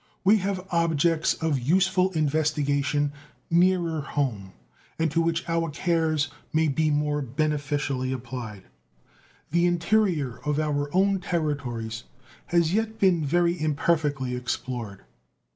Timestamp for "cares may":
5.69-6.69